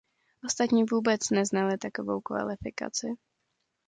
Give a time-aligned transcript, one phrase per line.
[0.45, 3.07] Ostatní vůbec neznali takovou kvalifikaci.